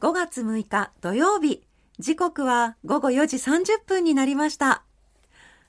[0.00, 1.62] 5月6日土曜日。
[1.98, 4.82] 時刻は午後4時30分になりました。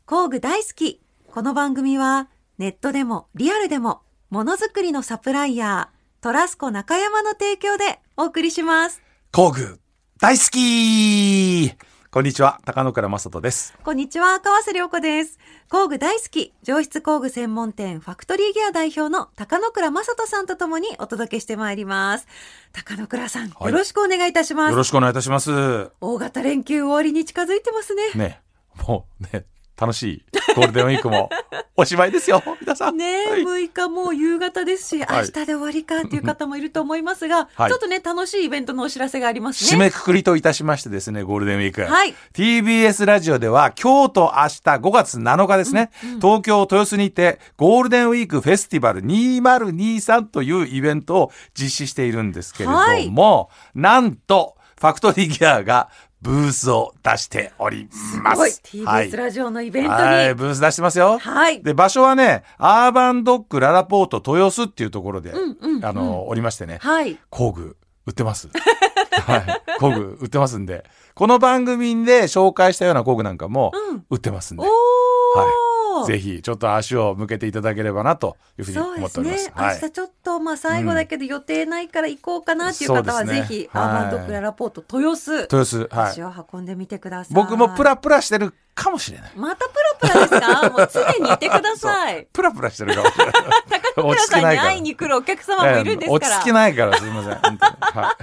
[0.06, 1.02] 工具大好き。
[1.28, 9.02] この番組はネットでもリアルでもものづくりのサプライヤー、トラスコ中山の提供でお送りします。
[9.34, 9.82] 工具
[10.22, 11.76] 大好き
[12.14, 13.74] こんにちは、高野倉正人です。
[13.86, 15.40] こんにちは、川瀬良子です。
[15.70, 22.28] 工具大好き、上質工具専門店ファクトリーギア代表の高野倉正人さんとともにお届けしてまいります。
[22.74, 24.72] 高野倉さん、はいよろしくお願いいたします。
[24.72, 25.90] よろしくお願いいたします。
[26.02, 28.12] 大型連休終わりに近づいてますね。
[28.16, 28.42] ね、
[28.86, 29.46] もうね、
[29.82, 31.28] 楽しいゴールデンウィークも
[31.76, 32.98] おしまいですよ、皆さん。
[32.98, 33.42] ねえ、はい。
[33.42, 35.22] 6日もう夕方ですし、はい。
[35.22, 37.70] 明日で終わりかっていう方もいると思いますが、はい。
[37.72, 39.78] ちょっとね、楽しいイベントのお知らせがありますね。
[39.78, 41.82] 締めくくりといたしましてですね、ゴールデンウィーク。
[41.82, 42.14] はい。
[42.34, 45.90] TBS ラジオでは今日と明日5月7日ですね、
[46.22, 55.90] 東京豊洲にてゴールデンウィークフェスティバル2023というイベントを実施しているんですけれども、なんとファクトリーギアが
[56.22, 57.90] ブースを出しており
[58.24, 58.38] ます。
[58.38, 58.86] ごい。
[58.86, 59.96] はい TBS ラジオのイベントに。
[59.96, 61.18] は、はいブース出してますよ。
[61.50, 61.64] い。
[61.64, 67.18] で、場所はね、アーバンドッグララポート豊洲っていうところで、んうんうんあの、おりましてね、はい。
[67.30, 68.50] 工具売ってます。
[69.26, 69.62] はい。
[69.80, 75.71] 工具売ってますんで、この番組で紹介したような工具なんかもうん売ってますんで、おー。
[76.08, 79.48] ぜひちょっと足を向けていただければなというふうに思っております。
[79.48, 79.54] ね。
[79.58, 86.24] 明日ちょっと、まあ最後だけど予定ないから行こうかなっていう方はそうですねぜひ、はいアーバンドッグララポート豊洲、豊洲、はい足。
[86.24, 87.34] を運んでみてください。
[87.34, 89.32] 僕もプラプラしてるかもしれない。
[89.36, 90.70] またプラプラですか？
[90.70, 92.28] もう常にいてください。
[92.32, 93.34] プラプラしてるかもしれない。
[93.96, 96.38] 高倉さんに会いに来るお客様もいるんですから。
[96.38, 97.34] 落ち着きないからすみません。
[97.34, 98.16] は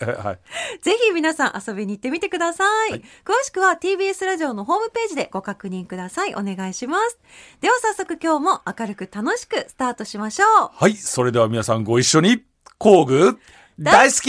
[0.00, 0.26] い。
[0.26, 0.38] はい。
[0.82, 2.92] ぜひ皆さん遊びに行ってみてください。
[3.24, 6.34] 詳しくは TBS ラジオのホームページでご確認ください。
[6.34, 7.18] お願いします。
[7.60, 10.70] では早速今日も明るく楽しくスタートしましょう。
[10.72, 10.96] はい。
[10.96, 12.44] それでは皆さんご一緒に、
[12.78, 13.38] 工具
[13.78, 14.28] 大好き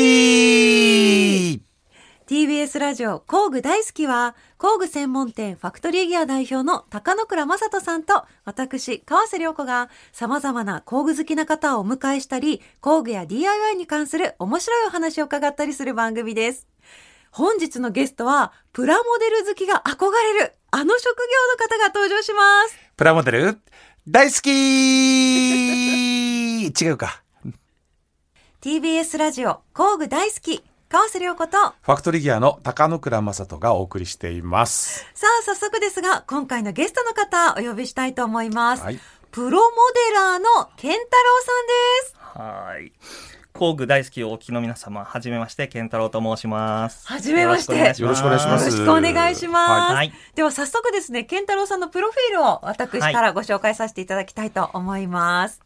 [2.27, 16.67] TBS ラジオ工具大好きは工具専門店ファクトリーギア代表の高野倉正人さんと私川瀬良子が様々な工具好きな方をお迎えしたり工具や DIY に関する面白いお話を伺ったりする番組です。
[17.29, 22.75] 本日のゲストはプラモデル好きが憧れるあの職業の方が登場します。
[22.97, 23.59] プラモデル
[24.07, 24.49] 大好き
[26.69, 27.21] 違うか。
[28.61, 35.05] TBS ラジオ工具大好き川瀬良子とファクトリーギアの高野倉正人がお送りしています。
[35.15, 38.83] さあ、早速ですが、今回のゲストの方、お呼びしたいと思います。
[38.83, 38.99] はい。
[39.31, 39.71] プロモ
[40.09, 41.73] デラーの健太郎さんで
[42.05, 42.15] す。
[42.39, 42.91] はい。
[43.53, 47.07] 工具大好きお聞きの皆様、はじめまして、健太郎と申します。
[47.07, 49.95] はじめましてよろしくお願いしますよろしくお願いします。
[49.95, 55.64] はいでは早速ですね、けんたろうさんのプロフィールを私からご紹介させていただきたいと思います。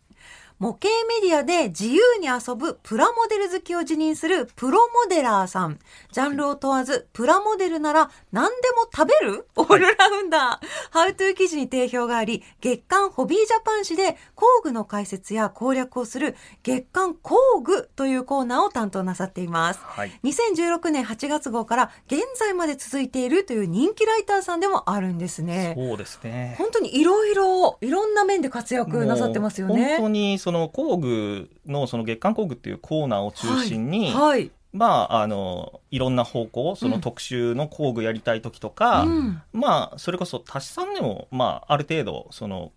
[0.59, 0.89] 模型
[1.21, 5.79] メディアで自由に遊ぶプラモデル好きを自認するプロモデラーさん。
[6.11, 9.47] ジャンルを問わず、プラモデルなら何でも食べる？
[9.55, 10.67] オールラウンダー。
[10.91, 19.79] ハウトゥー記事に定評があり、月刊ホビージャパン誌で工具の解説や攻略をする月刊工具というコーナーを担当なさっています。
[19.81, 20.11] はい。
[20.25, 25.73] 2016年8月号から現在まで続いているという人気ライターさんでもあるんですね。
[25.77, 26.55] そうですね。
[26.57, 30.09] 本当にいろいろ、いろんな面で活躍なさってますよもう本当ね。
[30.09, 34.49] に、その工具の、その月刊工具っていうコーナーを中心に、はい。
[34.73, 39.41] まあ、あの、いろんな方向、その特集の工具やりたい時とか、うん。
[39.53, 42.71] まあ、それこそ、足し算でも、まあ、ある程度、その、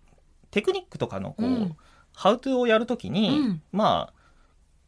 [0.51, 1.75] テクニックとかの、こう、うん。
[2.13, 3.61] ハウトゥーをやるときに、うん。
[3.71, 4.13] ま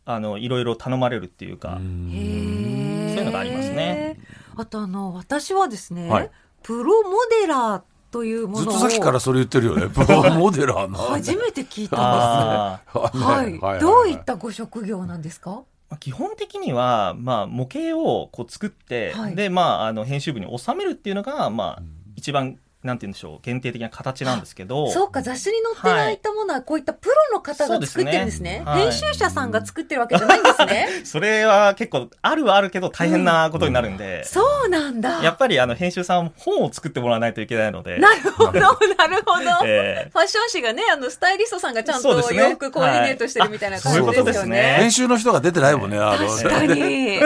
[0.05, 4.19] あ、あの、いろいろ頼まれるっていうか、へーそういうのがありますね。
[4.55, 6.31] あとあの、私はですね、はい。
[6.61, 9.89] プロモデラーというものをずっとさっきからそれ言ってるよね。
[9.89, 10.97] プ ロモデラーな。
[10.97, 13.17] 初めて聞いたんです。
[13.17, 13.79] はい。
[13.79, 15.63] どういったご職業なんですか？
[15.89, 21.83] まあ基本的には、まあ、模型をこう作って、はいで、まあ、あの編集部に収めるっていうのが、まあ、
[22.15, 24.89] 一番なんて言うんでしょう限定的な形なんですけど。
[24.91, 28.59] そうか、雑誌に載ってないったものは、こういったプロの方が作ってるんですね。
[28.59, 28.63] ね。
[28.65, 28.83] はい。
[28.83, 30.87] 編集者さんが作ってるわけじゃないんですね。
[31.03, 35.23] それは結構あるはあるけど大変なことになるんで、そうなんだ。
[35.23, 38.69] やっぱりあの編集さん本を作ってもらわないといけないので、なるほど、 な
[39.07, 39.45] るほど。
[39.65, 42.43] えファッション誌がね、あの、スタイリストさんがちゃんとそうですね。
[42.43, 44.09] 洋服コーディネートしてるみたいな感じはい。
[44.09, 44.77] あそういうことですよねですね。
[44.79, 47.19] 編集の人が出てないもんね、あの、確かに。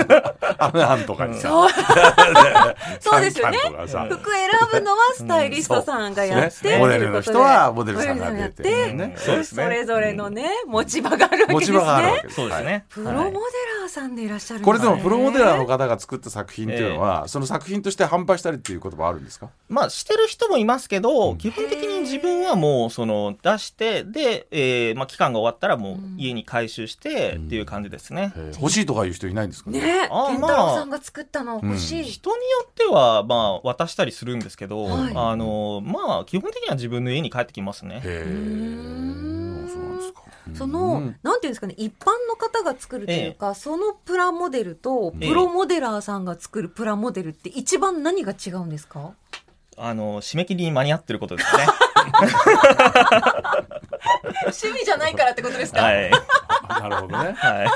[0.57, 1.49] アメハンとかにさ。
[1.49, 1.69] そう。
[2.99, 3.57] そうですよね。
[3.59, 9.63] 服選ぶのはスタイリストさんがやって、ねモデルの人はモデルさんが出てモデルさんやってねそうですね。
[9.63, 11.53] それぞれのね、持ち場があるわけです。
[11.53, 12.25] 持ち場があるわね。
[12.29, 12.85] そうですね。
[12.89, 19.49] プロモデラーーさんでいらっしゃるこれでもプロモデラーの方が作った作品っていうのは、その作品として販売したりっていうこともあるんですか？
[19.67, 21.37] まあ、してる人もいますけど、うん。
[21.37, 28.33] 基本的に自分はもう、その、出して、で、えーまあ、期間が終わったらもう家に回収してっていう感じですね。
[28.35, 29.79] えー欲しいとかいう人いないんですかね？
[29.79, 35.13] ねあー健太郎さんが作ったの欲しい、人によっては、まあ、渡したりするんですけど、はい。
[35.15, 35.38] あの、
[35.81, 38.01] まあ、基本的には自分の家に帰ってきますね。
[38.03, 39.67] へえん。
[39.67, 40.21] そうなんですか。
[40.55, 41.15] その、うん。
[41.23, 49.13] なんていうんですかね一般の方が作るというか、そのプラモデルとプロモデラーさんが作るプラモデルって一番何が違うんですか、
[49.77, 51.65] あの、締め切りに間に合ってることですね。
[54.45, 56.11] 趣味じゃないからってことですか、はい。
[56.69, 57.33] なるほどね。
[57.37, 57.67] はい。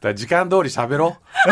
[0.00, 1.50] ら時間通り喋ろう。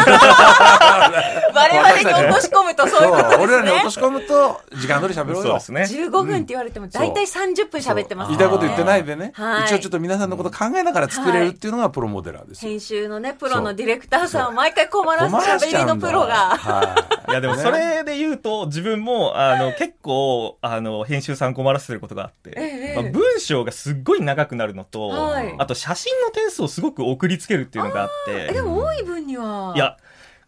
[1.55, 3.45] 我々に落とし込むとそういうことですね。
[3.45, 5.43] 俺らに落とし込むと時間通り喋ろうよ。
[5.43, 5.83] そうですね。
[5.83, 9.65] 15分って言われても大体30分喋ってます言いたいこと言ってないでね、はい。
[9.67, 15.95] 一応ちょっと皆さんのこと考えながら作れるっていうのがプロモデラーですよ、編集のねプロのディレクターさんを毎回困ら困す喋りらしちゃうんだ。
[15.95, 23.03] のプロがはいや、でもそれで言うと、自分も、あの、結構、あの、編集さん困らせてることがあって、ええ。
[23.03, 29.97] まあ、文章がすっごい長くなるのと、はいあと写真の点数をすごく送りつけるっていうのがあって、えでも多い分にはいや、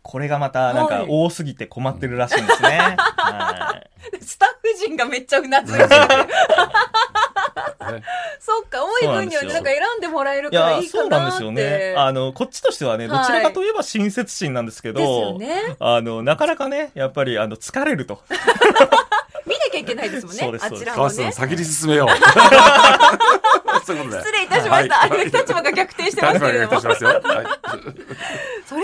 [0.02, 2.96] これがまた、なんかはい多すぎて困ってるらしいんですね。
[2.98, 4.24] はい。
[4.24, 5.90] スタッフ陣がめっちゃうなずいてる
[8.40, 11.94] そっか多い分にはなんか選んでもらえるいからや、いいかなってそうなんですよね。
[11.96, 18.22] あの、こっちとしてはね、どちらかといえば親切心なんですけど、ですよねあの、なかなかね、やっぱり、あの、疲れると。
[19.78, 20.58] ゃいけないですもんね。
[20.60, 21.16] あちら川もね。
[21.16, 22.08] 瀬さん先に進めよう。
[23.88, 23.94] 失
[24.32, 25.10] 礼いたしました、はい。
[25.10, 26.80] あれ立場が逆転してますけれども。
[26.80, 26.94] それ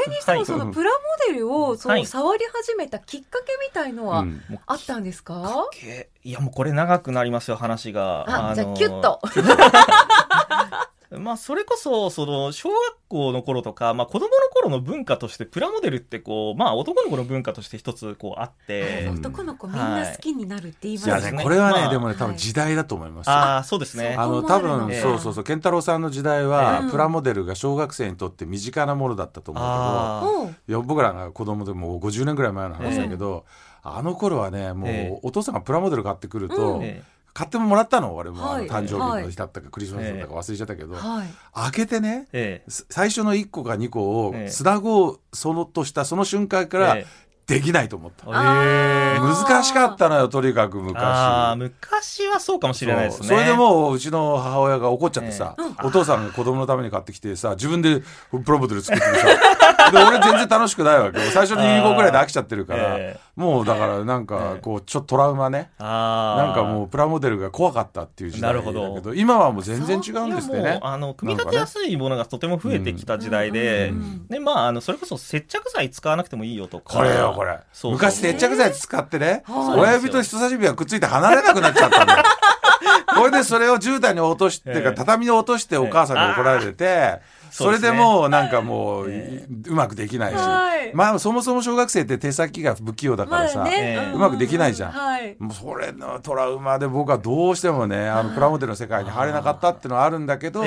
[0.07, 0.47] にしてもはい。
[0.47, 0.97] そのプラモ
[1.33, 2.01] デルをそはい。
[2.01, 4.43] の触り始めたきっかけみたいのはうん。
[4.67, 8.51] あったんですか、けいや、もうこれ長くなりますよ、話が。
[8.51, 9.21] あじゃあのキュッと
[11.19, 12.79] まあ、それこそ、その、小学
[13.09, 19.19] 校の頃とか、まあ、子供の頃の文化として、プラモデルってこう、まあ、男の子の文化として一つ、こう、あって、うん。
[19.19, 21.11] 男の子みんな好きになるって言いますい。
[21.11, 21.91] やよねねこれはね、まあ。
[21.91, 22.39] でもね多分はい。
[22.39, 23.27] 時代だと思います。
[23.29, 24.17] よああ、そうですね。
[24.19, 26.91] あの多分かそうそうそう健太郎さんの時代は、うん。
[26.91, 33.45] プラモデルが小学生にとって身近なものだったと思うけどいや僕らが子供でもう50年ぐらい前の話だけど、
[33.83, 35.21] あの頃はねもう、ええ。
[35.23, 36.83] お父さんがプラモデル買ってくると、うん。
[36.83, 37.03] え
[37.35, 38.15] 買ってもらったの？
[38.15, 38.39] 俺も、
[38.69, 41.29] 誕生日の日だったか、クリスマスだったか忘れちゃったけど、はい。
[41.53, 42.29] 開けてね
[42.69, 44.51] 最初の1個か2個をええ。
[44.51, 47.07] つなごうそのとしたその瞬間からえ
[47.47, 51.59] できないと思った、難しかったのよとにかく昔。
[51.59, 53.29] 昔はそうかもしれないですね。
[53.29, 61.19] それでもううちの母親が怒っちゃってさ、えお父さんが子供のために買ってきてさ自分でプロモデル作っててさで 俺全然楽しくないわけ。
[61.19, 65.71] よ最初の2個ぐらいで飽きちゃってるから、えもうだからなんかこうちょっとトラウマね。
[65.79, 70.79] なんかもうプラモデルが怖かったっていう時代だけど今はもう全然違うんですね。
[70.83, 73.93] あの組み立てやすいものがとても増えてきた時代で、
[74.31, 76.95] でまああのそれこそ接着剤使わなくてもいいよとか。
[76.95, 77.59] これよこれ。
[77.73, 77.93] そうそう。
[77.93, 79.81] 昔接着剤使ってね、はい。
[79.81, 82.25] 親指と人差し指がくっついて離れなくなっちゃったんだよ。
[83.17, 87.21] これでそれを絨毯に落として、畳に落としてお母さんに怒られて、
[87.55, 90.93] それでもうなんかもう、いうまくできないし、はい。
[90.93, 94.93] まあそもそも小学生って手先が不器用だからさ、まあねええうまくできないじゃん。
[95.53, 100.65] それのトラウマで僕はどうしてもねあのプラモデルの世界に入れなかったっていうのはあるんだけど、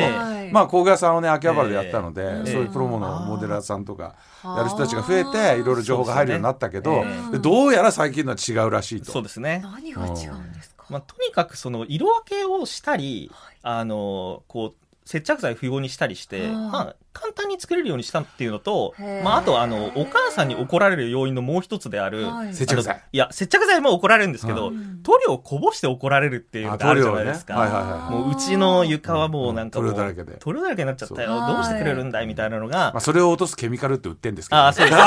[0.52, 2.52] まあ工具屋さんをね秋葉原でやったので、ええ。
[2.52, 7.04] そういうプロモのモデラーさんとかやる人たちが増えていろいろ情報が入るようになったけど、
[7.42, 9.12] どうやら最近のは違うらしいと。
[9.12, 10.86] そうですね、何が違うんですか？
[10.90, 13.30] まあ、とにかくその色分けをしたり、
[13.62, 18.94] あのこう接着剤不要にしたりして、はいまあ、簡単に作れるようにしたっていうのと
[19.24, 22.54] まあ、あとあのお母さんに怒られる要因のもう一つである、はい。
[22.54, 23.02] 接着剤。
[23.12, 27.62] いや接着剤も怒られるんですけど、うん塗料をこぼして怒られるっていうのがあるじゃないですか。
[27.62, 28.12] あ塗料ねはいはいはい。
[28.12, 31.30] もううちの床はもうなんかもう、うん塗料だらけで塗料だらけになっちゃったよ。
[31.30, 35.04] そうどうしてくれるんだいみたいなのが、まあ、それを落とすケミカルって売ってんですけど、ああ、そうですね。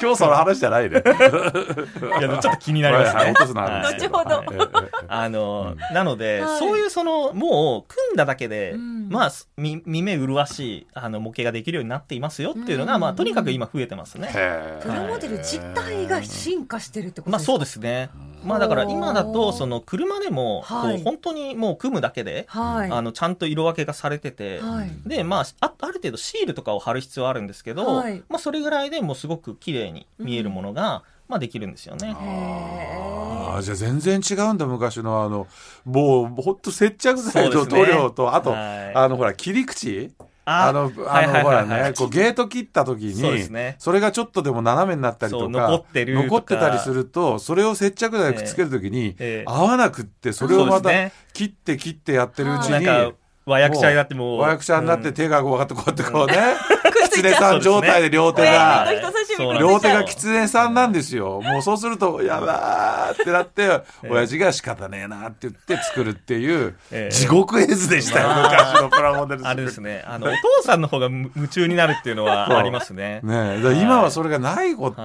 [0.00, 1.02] 今日その話じゃないね。
[1.04, 3.16] えーいや、ちょっと気になりますね。
[3.16, 3.40] はいはい落。
[3.42, 4.44] とすの後ほど。
[5.08, 6.58] あの、うなので、はい。
[6.58, 9.08] そういうその、もう、組んだだけで、うん。
[9.08, 13.00] まあ、み耳麗しい、あの、模型ができるようになっていますよっていうのが、うん。
[13.00, 14.28] まあ、とにかく今増えてますね。
[14.82, 17.52] プラモデル自体が進化してるってことまあ、ですか？
[17.52, 18.10] そうですね。
[18.44, 21.00] まあ、だから今だと、その、車でも、こはい。
[21.00, 22.90] う、本当にもう組むだけで、はい。
[22.90, 25.08] あの、ちゃんと色分けがされてて、はい。
[25.08, 28.22] で、まあ、あある程度シールとかを貼る必要はあるんですけど、はい。
[28.28, 32.14] まあ、それぐらいでもうすごく綺麗に見えるものが、まあ、できるんですよね。
[32.16, 35.46] ああじゃあ全然違うんだ昔のあの
[35.84, 38.56] もうほんと接着剤と塗料と、あと、は
[38.92, 38.94] い。
[38.94, 40.12] あのほら切り口
[40.48, 49.44] ああのあのほらねこう ゲート切った時にそれがちょっとでも斜めになったりとか残ってる残ってたりするとそれを接着剤くっつける時に、ええ。
[49.44, 50.90] 合わなくってそれをまた
[51.32, 52.86] 切って切ってやってるうちに、
[53.44, 54.40] 和訳者になってもう。
[54.40, 56.36] 和訳者になってうん手がこうやってこうやってこうね、
[56.92, 58.86] くっつ狐さん状態で両手が、
[59.38, 61.40] 両手が狐さんなんですよ。
[61.42, 67.12] もうそうすると、やばーってなって、え親父が仕方ねえなって言って作るっていうえ、え。
[67.12, 70.02] 地獄絵図でしたよ、まあ昔のプラモデルあれですね。
[70.06, 73.20] あの、お父さんの方がむ夢中になるっていうのはありますね。
[73.22, 75.00] ね今はそれがない子って、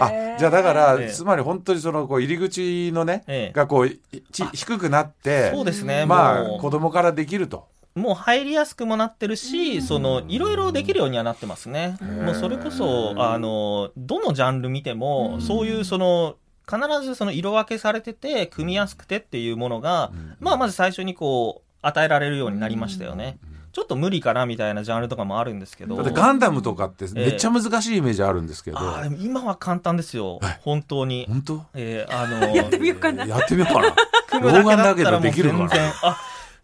[0.00, 1.10] あじゃあだから、ええ。
[1.10, 3.52] つまり本当にそのこう入り口のね、ええ。
[3.52, 4.00] がこうい
[4.32, 6.06] ち低くなってそうですね。
[6.06, 7.66] まあ子供からできると。
[7.94, 11.96] もう入りやすくもなってるし、その、いろいろできるようにはなってますね。
[12.02, 16.36] んもうそれこそ、あの、どのジャンル見ても、そういうその、
[16.68, 20.10] 必ずその色分けされてて、組みやすくてっていうものが、
[20.40, 23.38] まあまず最初にこう、与えられるようになりましたよね。
[23.72, 25.96] ちょっと無理かなみたいなジャンルとかもあるんですけど。
[25.96, 30.40] だってガンダムとかってめっちゃ難しいイメージあるんですけど、あーでも今は簡単ですよ。
[30.60, 31.26] 本当に。
[31.28, 31.64] 本当？
[31.74, 33.26] えーあの やってみようかな。
[33.26, 33.94] やってみようかな。
[34.40, 35.68] 老眼だだけどできる全かな。
[35.70, 35.92] 然。
[36.04, 36.16] あ、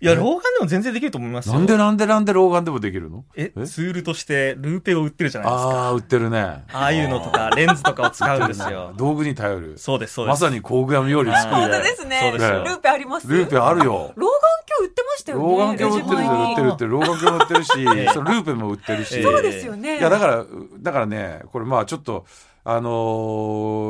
[0.03, 1.55] いや、老眼でも全然できると思いますよ。
[1.55, 3.25] なんでなんでなんで老眼でもできるの？
[3.37, 3.67] え、え？
[3.67, 5.71] ツールとしてルーペを売ってるじゃないですか。
[5.71, 6.65] ああ、売ってるね。
[6.73, 8.95] ああいうのとか、レンズとかを使うんですよ。
[8.97, 9.77] 道具に頼る。
[9.77, 10.31] そうです、そうで。
[10.31, 12.21] ますさに工具屋より作はいるね本当ですね。
[12.23, 14.13] そうですよルーペありますルーペあるよ。
[14.17, 14.33] 老眼
[14.69, 15.45] 鏡売ってましたよね。
[15.45, 16.91] 老眼鏡売ってる売ってる売ってる。
[16.91, 19.17] 老眼鏡売ってるしええ、そのルーペも売ってるし。
[19.17, 19.99] ええそうですよね。
[19.99, 20.47] いやだから
[20.81, 22.25] だからねこれまあちょっと
[22.63, 22.91] あの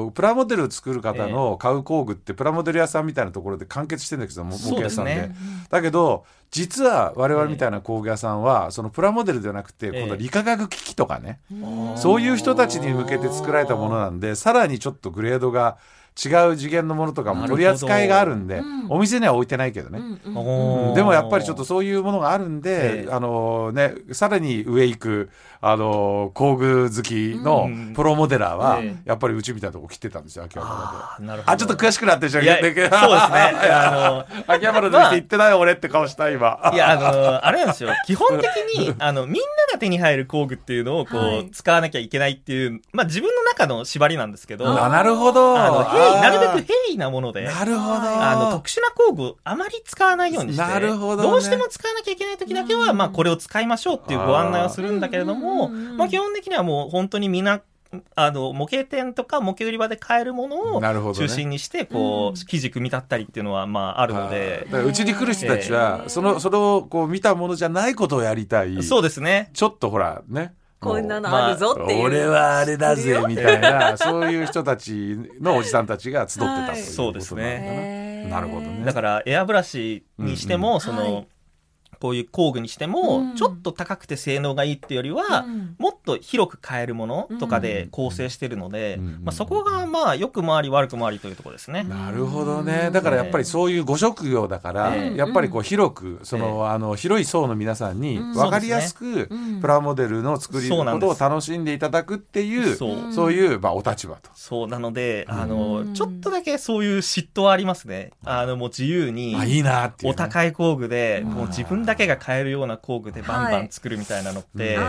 [0.08, 5.14] ープラモデルを作る方の買う工具ってプラモデル屋さんみたいなところで完結してるんだけども模型屋さんで。
[5.14, 5.34] ね
[5.68, 9.98] だけど実は我々みたいな工具屋さんはそのプラモデルではなくてええ。
[10.00, 11.96] 今度は理化学機器とかねあー。
[11.96, 15.78] そういう人たちに向けて作られたものなんでさらにちょっとグレードが
[16.22, 18.86] 違う次元のものとかも取り扱いがあるんでうん。
[18.90, 20.00] お店には置いてないけどね。
[20.00, 20.36] うんうん。
[20.36, 23.12] おーでもやっぱりちょっとそういうものがあるんで、ええ。
[23.12, 25.30] あのね、さらに上行く、
[25.62, 30.64] あの工具好きのうんプロモデラーは、えやっぱりうちみたいなとこ来てたんですよ、秋葉
[31.18, 31.42] 原で。
[31.44, 32.44] あちょっと悔しくなってるじゃん。
[32.44, 32.90] そうですね。
[33.68, 36.70] あの、秋葉原の店行ってない俺って顔した、今。
[36.72, 37.90] いや、あの、あれなんですよ。
[38.06, 38.48] 基本的
[38.78, 39.40] に、 あの、みんな
[39.72, 45.54] が手に入る工具っていうのを、こう、はい使わなきゃいけないっていう、まあ自分の中の縛りなんですけど、なるほど。
[45.54, 45.66] な
[46.30, 48.00] るべあく平易なもので、ーなるほど。
[48.00, 57.62] あの、特殊な工具をあまり使わないようにして、なるほどねうしても使わなきゃいけない時だけは、まあこれを使いましょうっていうご案内をするんだけれども、うんうんうんうんまあ基本的にはもう本当にみんな、
[58.14, 61.28] あの、模型店とか模型売り場で買えるものをなるほどね。
[61.28, 64.66] 中心にして、こうんう、生地組み立ったりっていうのは、まああるので。
[64.66, 68.82] だ、からうちに来る人たちは、その、それをこう見たものじゃないことをやりたい。
[68.82, 69.50] そうですね。
[69.54, 70.54] ちょっとほら、ね。
[70.80, 72.04] こんなのあるぞっていう。
[72.04, 76.82] 俺はあれだぜみたいなそういう人たちのおじさんたちが集ってたということはい。
[76.82, 77.42] そうですね。
[77.42, 78.28] なのかへー。
[78.28, 78.84] ななるほどね。
[78.84, 81.26] だからエアブラシにしても、うんその、はい
[82.00, 83.34] こういう工具にしても、うん。
[83.34, 85.76] ちょっと高くて性能がいいっていうよりは、うん。
[85.78, 89.06] もっと広く買えるものとかで構成してるので、うん。
[89.24, 91.84] まあ、そこがまあ良くもあり悪くもありというところですね。
[91.84, 92.90] なるほどね。
[92.92, 98.32] だからやっぱりそういうご職業だから、ええやっぱりこう広く、その、あの、広い層の皆さんにうん。
[98.32, 99.60] 分かりやすくうん。
[99.60, 104.30] プラモデルの作りことを楽しんでいただくっていう、そうそういう、まあ、お立場と。
[104.34, 108.10] そうなので、あうの、んちょっとだけそういう嫉妬はありますね。
[108.24, 114.82] あの、もう自由に、あ、いいなっていう、お高い工具で、うんもう自分だけが買えるような工具でバンバン作るみたいなのって、は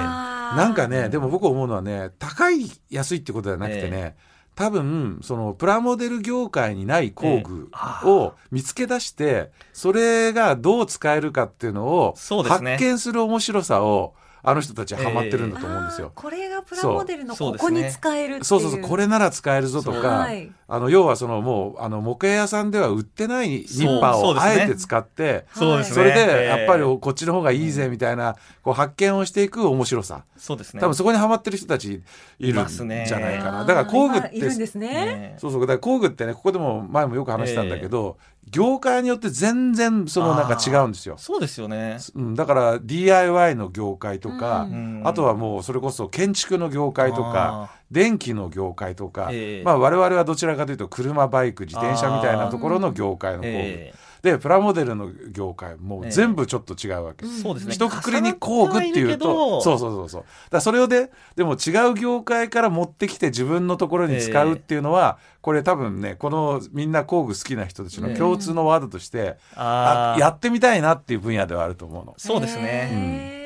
[0.54, 4.16] いなんかね、でも僕思うのはね、高い、安いってことではなくてね、
[4.56, 7.70] 多分、その、プラモデル業界にない工具
[8.04, 16.12] を見つけ出して、それがどう使えるかっていうのを、発見する面白さを、あの人たちはハマってるんだと思うんですよ。
[16.16, 18.44] これがプラモデルのここに使えるっていう。
[18.46, 25.84] そうそうそう、これなら使えるぞとか、はいあの、要はそのもう、あの、模型屋さんでは売ってないニッパーをあえて使って、それ
[26.14, 30.24] で、えーやっぱりこっちの方がいいぜみたいな、こう発見をしていく面白さ。
[30.38, 30.80] そうですね。
[30.80, 32.02] 多分そこにハマってる人たち
[32.40, 33.66] いるんますねじゃないかな。
[33.66, 34.88] だから工具って、今いるんですね。
[34.88, 38.18] ねそうそう、だから工具ってね、ここでも前もよく話したんだけど、
[38.50, 41.16] 業界によって全然そのなんか違うんですよ。
[41.18, 41.98] そうですよね。
[42.16, 45.02] うん、だから DIY の業界とか、うん。
[45.04, 49.64] あとはもうそれこそ建築の業界とか、電気の業界とか、ええ。
[49.64, 57.74] まあ我々はどちらかというと車バイク自転車みたいなところの業界の工具、えでプラモデルの業界もう全部ちょっと違うわけ、えそうですね。
[57.74, 59.62] 一括りに工具っていうと。
[59.62, 60.24] そうそうそうそう。
[60.50, 72.14] だそれをででも違う業界から持ってきて自分のところに使うっていうのは、これ多分ねこのみんな工具好きな人たちの共通のワードとして、ああーやってみたいなっていう分野ではあると思うの。
[72.18, 72.90] そうですね。
[72.92, 73.41] へー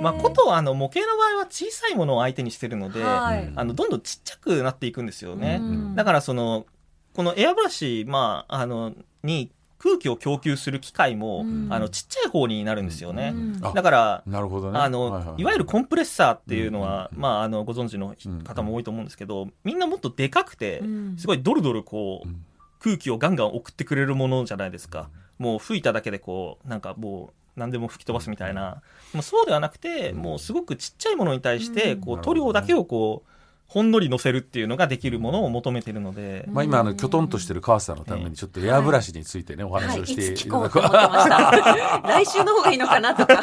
[0.00, 3.52] まあ、ことあの模型の場合は小さいものを相手にしてるので、はい。
[3.54, 5.58] あのどんどんちっちゃくなっていくんですよね。
[5.60, 5.94] うん。
[5.94, 6.66] だからその
[7.14, 11.68] このエアブラシ、まあ、あのに空気を供給する機械も、うん。
[11.70, 13.32] あのちっちゃい方になるんですよね。
[13.34, 13.60] うん。
[13.62, 14.78] あだからなるほどね。
[14.78, 15.44] あの、はいはいい。
[15.44, 17.20] わゆるコンプレッサーっていうのは、うん。
[17.20, 18.14] まあ、あのご存知の
[18.44, 21.16] 方も多いと思うんですけど、みんなもっとでかくて、うん。
[21.16, 22.44] すごいドルドルこう、うん。
[22.80, 25.10] 空気をガンガン送ってくれるものじゃないですか。
[25.38, 33.30] もう吹いただけでこう、なんかもう、何でも吹き飛ばすみたいな、もうそうではなくてもうすごくちっちゃいものに対してこう塗料だけをこう
[33.66, 42.00] ほんのり乗せるっていうのができるものを求めてるので、まあ、今あのきょとんとしてる川瀬さんのためにちょっとエアブラシについてね、お話をしてはい、いつ聞いただくこうと思ってました。
[42.08, 43.40] 来週の方がいいのかなとか。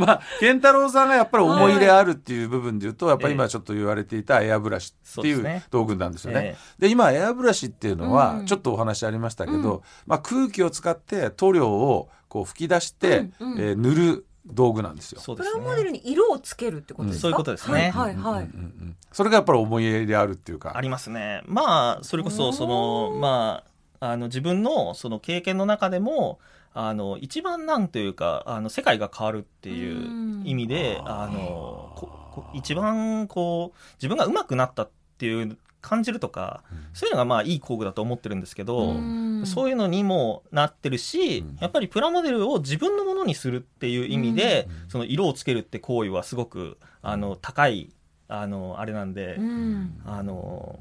[0.00, 6.56] まあ、健太郎さんがやっぱり思い入れあるっていう部分で言うと、やっぱり今ちょっと言われていたエアブラシっていう道具なんですよね。
[6.78, 8.10] えで今エアブラシっていうのうん。
[8.12, 9.80] はちょっとお話ありましたけど、うん。
[10.06, 13.58] まあ、空気を使って塗料をこう吹き出して、うんうん。
[13.60, 15.20] えー塗る道具なんですよ。
[15.20, 17.90] そうですプラモデねルに色をつけるってことですか、そういうことですね。
[17.90, 18.44] はいはい、はい。
[18.44, 20.76] うんうんうんそれがやっぱり思い入れあるっていうか。
[20.76, 21.42] ありますね。
[21.46, 23.64] まあそれこそそのま
[24.00, 26.38] ああの自分のその経験の中でも
[26.72, 36.62] あの一番なんというかあの世界が変わるっていう意味でうんあのここ一番こう自分が上手くなったっていう感じるとか
[36.92, 39.46] そういうのがまあいい工具だと思ってるんですけど、ん。
[39.46, 41.56] そういうのにもなってるし、うん。
[41.60, 44.90] やっぱりプラモデルを自分のものにするっていう意味で、うん。
[44.90, 47.90] その色をつけるって行為はすごくあの高い
[48.28, 50.02] あのあれなんで、うん。
[50.04, 50.78] あの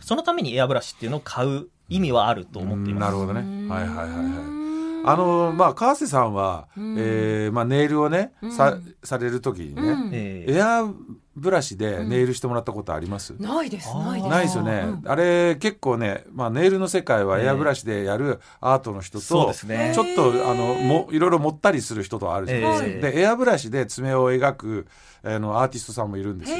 [0.00, 3.04] そのためにエアブラシっていうのを買う意味はあると思っています。
[3.06, 3.68] なるほどね。
[3.68, 4.57] はいはいはいはい。
[5.10, 6.96] いあのまあ川瀬さんは、うん。
[6.98, 8.52] えーまあ、ネイルをね、うん。
[8.52, 10.10] さされる時にね、うん。
[10.12, 10.84] えーエア
[11.38, 14.28] ブラシでネイルしてもらったことあります、ないですないです。
[14.28, 14.72] ないですよね、
[15.04, 15.08] うん。
[15.08, 17.44] あれ結構ね、まあ、ネイルの世界はええ。
[17.46, 19.92] エアブラシでやるアートの人と、ですね。
[19.94, 23.12] ちょっとあのもいろいろ盛ったりする人とあるじゃないですか、ええ。
[23.12, 24.86] でエアブラシで爪を描く
[25.22, 26.58] あのアーティストさんもいるんですよ。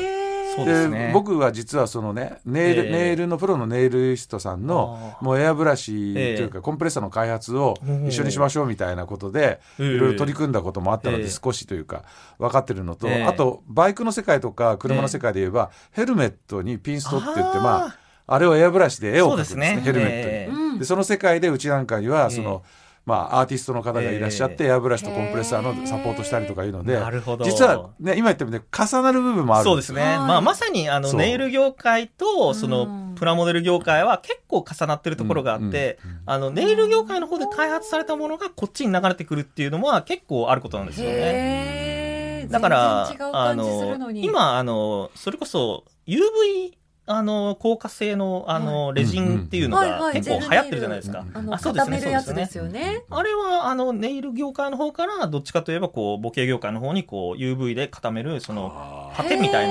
[0.65, 1.11] ですね。
[1.12, 2.93] 僕は実はそのねネイル,、ええ。
[2.93, 6.62] ネイルのプロのネイルリストさんのもうエアブラシというか、ええ。
[6.62, 7.75] コンプレッサーの開発を
[8.07, 9.87] 一緒にしましょうみたいなことで、ええ。
[9.87, 11.31] いろいろ取り組んだこともあったのでええ。
[11.31, 12.05] 少しというか
[12.38, 13.25] 分かってるのと、ええ。
[13.25, 17.97] あとバイクの世界とか車の世界で言えば、ヘルメットにピンストって言ってまあ
[18.27, 19.81] あれをエアブラシで絵を描くんですねね。
[19.83, 20.15] ヘルメットに。
[20.15, 20.53] ええ。
[20.53, 22.37] うんでその世界でうちなんかにはええ。
[22.37, 22.62] その、
[23.09, 27.45] まあ、アーティストの方がいらっしゃって、エアブラシとコンプレッサーのサポートしたりとかいうのでなるほど。
[27.47, 30.19] 実は、ね、今言ったみたいに重なる部分もあるそうですね、はい。
[30.19, 32.71] まあ、まさにあのネイル業界とそうん。
[32.71, 41.15] のプラモデル業界は結構重なってるところがあって、うんうんあのネイル業界の方で開発されたものがこっちに流れてくるっていうのは結構あることなんですよね。
[41.17, 42.53] へー。
[42.53, 44.25] だから全然違うあ感じするののに。
[44.25, 46.77] 今あのそれこそ UV
[47.10, 51.25] あの硬化性のあのレジンっていうのが結構流行ってるじゃないですか。
[51.50, 53.02] あそうですね固めるやつですよね。
[53.10, 59.68] あれはあのネイル業界の方からどっちかといえばこう模型業界の方にこう UV で固めるそのあハケみたい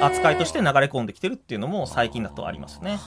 [0.00, 2.98] な扱いとして流れ込んできてるっていうのも最近だとありますね。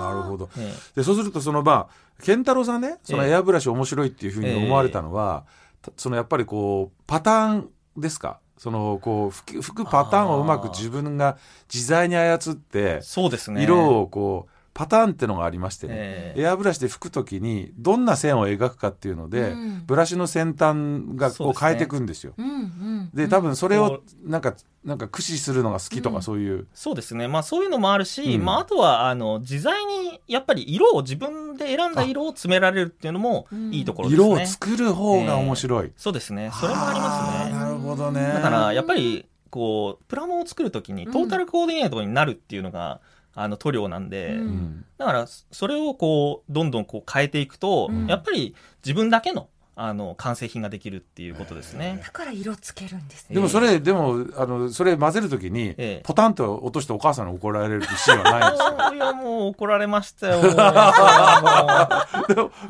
[0.00, 0.48] なるほど。
[0.58, 3.30] えでそうするとそのまあ健太郎さんねそのええ。
[3.32, 5.44] エアブラシ面白いっていうふうに思われたのは、
[5.82, 8.38] たそのやっぱりこうパターンですか？
[8.56, 11.36] そのこう吹くパターンをうまく自分が
[11.72, 13.62] 自在に操ってえそうですね。
[13.62, 22.34] 色をこうパターンってのがありましてね、ええエアブラシで吹くときにどんな線を描くかっていうので、うんブラシの先端がこう変えていくんですよ。
[22.36, 27.26] うんうんで多分それこをなんかなんか駆使するのが好きとかうんそういう、そうですね。
[27.26, 34.26] まあそういうのもあるし、うんまああとはあの自在にやっぱり色を自分で選んだ色を詰められるっていうのもいいところですね。
[34.26, 35.92] 色を作る方が面白い。
[35.96, 36.50] そうですね。
[36.52, 37.55] それもありますね。
[37.86, 38.20] ほどね。
[38.34, 43.00] だからやっぱりこうプラモを作るときにトータルコーディネートになるっていうのが、
[43.34, 44.84] あの塗料なんで、うんうん。
[44.98, 48.06] だからそれをこうどんどんこう変えていくと、うん。
[48.06, 52.00] やっぱり自分だけのあの完成品ができるっていうことですね。
[52.02, 53.34] だから色つけるんですね。
[53.34, 58.94] でもそれ、でもあのそれ混ぜるときに、ええポタンと落としてお母さんに怒られるシーンはないんですか？
[58.94, 60.40] いやもう怒られましたよ。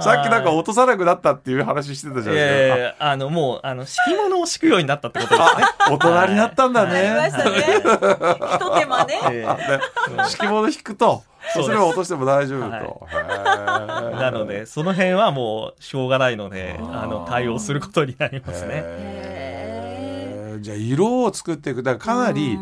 [0.01, 3.07] さっきなんか落とさなくなったっていう話してたじゃないですか。
[3.11, 5.65] あのもうあの敷物を敷くようになったってことですね。
[5.79, 7.31] あ大人になったんだありまね。
[7.31, 7.61] したね。
[8.53, 9.21] ひと手間ね。
[10.29, 11.23] 敷物引くと、
[11.55, 12.81] それは落としても大丈夫はい。
[12.83, 13.07] と。
[13.11, 14.21] へー。
[14.21, 19.27] なので、その辺はもうしょうがないので、あの対応することになりますね。
[20.61, 21.83] じゃあ色を作っていく。
[21.83, 22.59] だからかなり、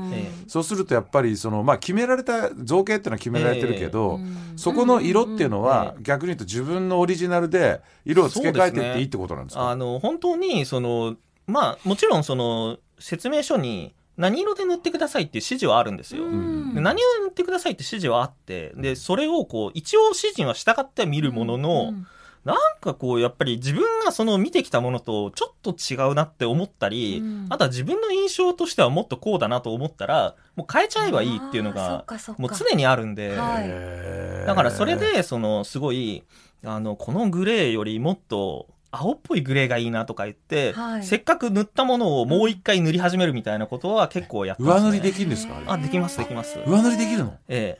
[0.48, 6.02] そうするとやっぱりその、まあ、決められた造形っていうのは決められてるけど、うんそこの色っていうのはうん。
[6.04, 9.70] 逆に言うと自分のオリジナルで色を付け替えていっていいってことなんですか？
[9.70, 11.16] あの本当にその
[11.46, 16.24] まあもちろんその説明書に何色で塗ってくださいっていう指示はあるんですよ。
[16.24, 16.74] うん。
[16.74, 22.06] で何色で塗ってくださいって指示はあってでそれをこう一応指示には従っては見るものの、うん。
[22.44, 27.46] なんかこうやっぱり自分がその見てきたものとちょっと違うなって思ったり、うん。
[27.48, 32.04] あとは自分の印象としてはもっとこうだなと思ったらもう変えちゃえばいいっていうのが
[32.36, 36.22] もう常にあるんで、だからそれでそのすごい
[36.62, 38.66] あのこのグレーよりもっと
[39.00, 41.04] 青っぽいグレーがいいなとか言って、はい。
[41.04, 46.58] せっかく塗ったものをもう一回塗り始めるみたいなことは結構やってます、ね、上塗りできるんですかあできますできます。
[46.66, 47.34] 上塗りできるの？
[47.48, 47.78] え。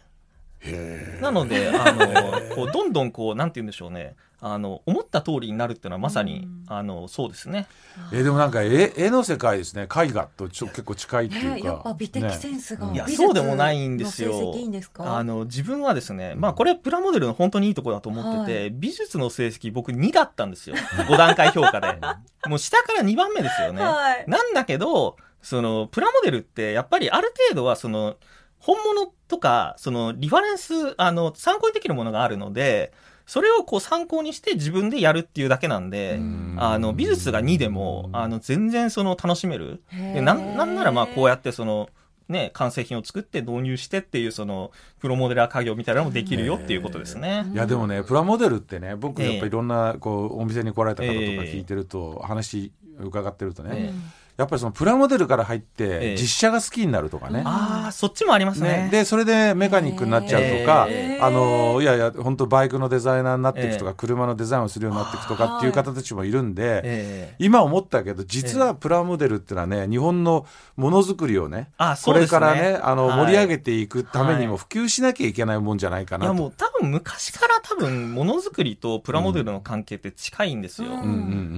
[0.61, 1.21] へえ。
[1.21, 4.15] なのであのこうどんどんこうなんて言うんでしょうね
[4.47, 6.65] あの思った通りになるっていうのはまさに、うん。
[6.69, 7.67] あのそうですね。
[8.13, 9.85] えでもなんか絵絵の世界ですね。
[9.85, 14.55] 絵画とちょ結構近いっていうか、ね、やっぱ美的センスが、ねいやそうでもないんですよ。
[14.55, 15.17] いいすか？
[15.17, 20.77] あの自分はですね、まあこれプラモデルの本当にいいところだと思ってて、は美術の成績僕2だったんですよ。
[21.09, 21.99] 5段階評価で。
[22.47, 23.83] もう下から2番目ですよね。
[23.83, 24.25] はい。
[24.29, 28.17] なんだけど、そのプラモデルってやっぱりある程度はその
[28.59, 32.93] 本物とか、そのリファレンス、あの参考にできるものがあるので、
[33.27, 36.57] それをこう参考にして自分でやるっていうだけなんで、うん。
[36.59, 39.83] あの美術が2でもあの全然その楽しめる。
[39.91, 41.89] でなんなんならまあこうやってその
[42.29, 47.45] ね、完成品を作って導入してっていうそのプロモデラー家業みたいなのもできるよっていうことですね。
[47.53, 53.93] いやでもねプラモデルってね僕ええやっぱりいろんなこうお店に来られた方とか聞いてると、話伺ってるとね、え
[54.37, 56.17] やっぱりそのプラモデルから入っええ。
[56.17, 57.43] て実写が好きになるとかね。
[57.45, 58.85] ああ、そっちもありますね。
[58.85, 63.95] ね、でそれでメカニックになっちゃうとか、えあのいやいや本当バイクのデザイナーになっていくとか、ええ。
[63.97, 67.35] 車のデザインをするようになっていくとかっていう方たちもいるんで、ええ。
[67.39, 73.19] 今思ったけど実はプラモデルってのはね日本のものづくりをねあそこれからねあの、はい。
[73.27, 76.35] 盛り上げていくためにもは普及しなきゃいけないもんじゃないかいやなと。
[76.35, 80.91] もう多分昔から多分ものづくりとプラモデルの関係って近いんですよ。
[80.91, 81.11] うんうんうんう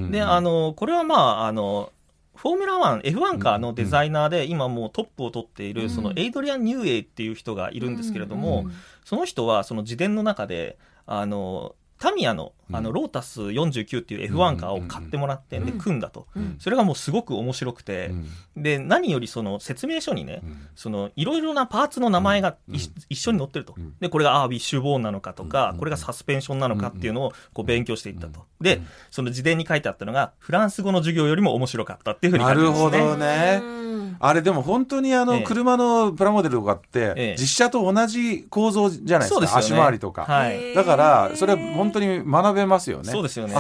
[0.09, 0.11] ん。
[0.11, 1.93] で、あの、これはまあ、あの、
[2.37, 8.67] フォーミュラ1、F1 カーのデザイナーで、今もうトップを取っている、そのエイドリアン・ニューエイっていう人がいるんですけれども、
[9.05, 16.27] その人はその自伝の中で、あの、タミヤのあのうんロータス49っていう F1 カーを買ってもらって、で、うん組んだと。
[16.35, 16.57] うん。
[16.59, 18.11] それがもうすごく面白くて、
[18.57, 20.43] で、何よりその説明書にね、
[21.15, 23.75] いろいろなパーツの名前が一緒に載ってると。
[23.77, 23.95] うん。
[24.01, 28.41] で、これがああ、ウィッシュボーンなのかとかうん、これがサスペンションなのかっていうのをこう勉強していったと。
[28.41, 28.65] うん。
[28.65, 28.81] で、
[29.11, 33.61] その自伝に書いてあったのが、フランス語の授業よりも面白かったっていうふうに書ないるほてあるんですね。
[33.61, 33.86] どね。
[34.19, 35.43] あれでも本当にあの、ええ。
[35.43, 37.37] 車のプラモデルとかって、ええ。
[37.39, 39.57] 実写と同じ構造じゃないですか？
[39.57, 40.75] 足回りとか、はい。
[40.75, 43.11] だからそれは本当に学べますよね。
[43.11, 43.55] そうですよね。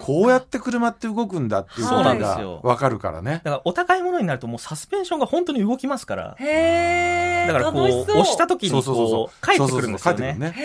[0.00, 3.40] こうやって車って動くんだっていうことが分かるからね。
[3.44, 6.36] からお高いものになるともうサスペンションが本当に動きますから。
[6.38, 8.20] へえだからこう、楽しそう。
[8.20, 10.18] 押した時にこう、帰ってくるんですよね。
[10.18, 10.54] そうそうそう帰ってくるね。
[10.56, 10.62] へ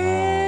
[0.00, 0.47] えうん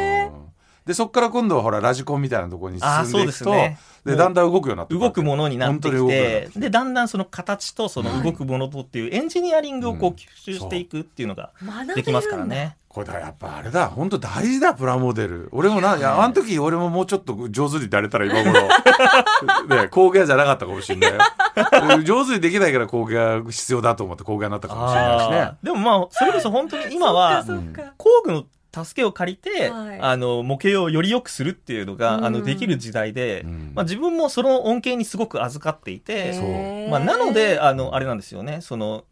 [0.87, 3.79] でそこから今度はほらラジコンみたいなところに進んでいくとですね。
[4.05, 11.53] でだんだん動くようになって動くものになってきてき、ててで、だんだんその形とその動くものとっていうエンジニアリングをこう吸収していくっていうのが
[11.95, 12.77] できますからね。
[12.89, 15.49] これだやっぱあれだ本当大事だプラモデル。
[15.53, 18.69] 俺もないやあの時俺ももうちょっと上手になれたら今頃。
[19.69, 21.21] ね工芸じゃなかったかもしれないよ。
[22.03, 25.53] 上手にできないから工芸が必要だと思って工芸になったかもしれないしね。
[25.63, 27.45] でもまあ、それこそ本当に今は、
[27.97, 29.99] 工具の助けを借りて、はい。
[30.01, 32.25] あの、模型をより良くするっていうのが、うん。
[32.25, 33.73] あの、できる時代で、うん。
[33.75, 36.33] まあ自分もその恩恵にすごく預かっていて、
[36.89, 39.05] まあなので、あの、あれなんですよね、その、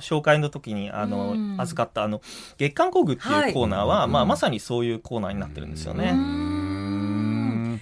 [0.00, 1.60] 紹介の時に、あの、うん。
[1.60, 2.22] 預かった、あの、
[2.56, 4.08] 月刊工具っていうコーナーは、はい。
[4.08, 6.12] まあまさにそういうコーナーになってるんですようね。
[6.12, 7.80] ん。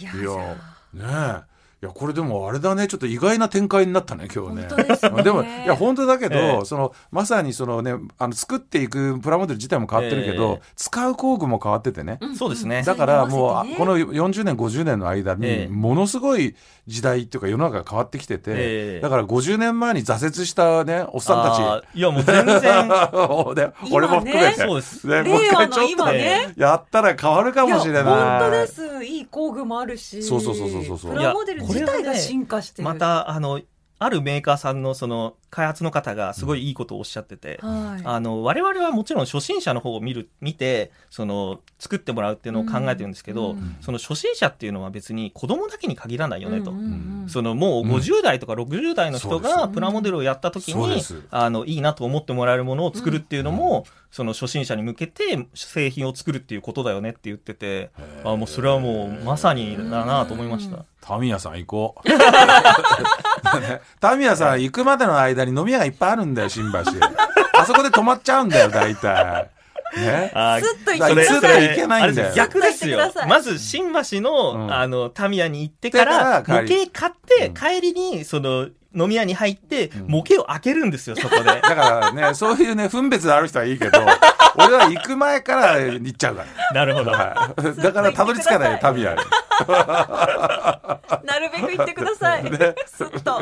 [0.00, 0.56] いやいや
[0.94, 1.02] ね
[1.48, 1.51] え
[1.82, 2.86] いやこれでもあれだね。
[2.86, 4.84] ちょっと意外な展開になったね今日ね。
[4.84, 5.22] ですね。
[5.24, 6.64] でもいや本当だけど、ええ。
[6.64, 10.72] そのまさにそのねあの作っていくプラモデル自体も変わってるけど、ええ。
[10.76, 12.84] 使う工具も変わっててね、そうですね。
[12.84, 15.68] だからもう、あそれに合この40年50年の間にええ。
[15.68, 16.54] ものすごい
[16.86, 18.54] 時代っていうか世の中が変わってきてて、え
[18.98, 19.00] え。
[19.00, 25.04] だから50年前に挫折したねおっさんあたーいやもう全然、 ちね俺も含めて、そうです。
[25.08, 28.02] ねもう一回ちょっとねやったら変わるかもしれない。
[28.04, 29.04] いや本当です。
[29.04, 30.22] いい工具もあるし。
[30.22, 31.12] そうそうそうそうそうそう。
[31.12, 32.88] プラモデル自体が進化してる。
[32.88, 33.60] また、あの、
[34.04, 38.02] あるメーカーさんのその開発の方がすごいいいことをおっしゃってて、はい。
[38.04, 46.72] あの我々はもちろん初心者の方を見る見てその作ってもらうっていうのを考えてるんですけど、うんその初心者っていうのは別に子供だけに限らないよねと。
[46.72, 46.84] うんうん
[47.22, 47.28] うん。
[47.28, 57.90] そのもう50代とか60代の人がプラモデルをやった時にあのいいなと思ってもらえるものを作るっていうのも、その初心者に向けて製品を作るっていうことだよねって言ってて
[58.22, 60.84] あもうそれはもうまさにだなと思いました。
[61.00, 62.08] タミヤさん行こう。
[64.00, 66.78] タミヤさん行くまでの間に飲み屋がいっぱいあるんだよ、新橋。
[66.78, 69.50] あそこで止まっちゃうんだよ、大体。
[69.96, 70.30] ね。
[70.34, 72.98] あっと行けないんだよ逆ですよ
[73.28, 81.44] まず新橋の、うんあの、タミヤに行ってから、行ってから模型買って、うん帰りに、その、飲み屋に入って、ん模型を開けるんですよ、そこで。
[81.60, 84.00] だからね、そういうね、分別ある人はいいけど、
[84.56, 87.10] 俺は行く前から行っちゃうかなるほど。
[87.10, 87.18] ら。
[87.18, 89.18] はいだからたどり着かないよ、タミヤに。
[91.24, 92.42] なるべく行ってください。
[92.86, 93.40] すっと。